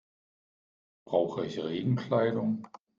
Brauche 1.05 1.43
ich 1.45 1.63
Regenkleidung? 1.63 2.67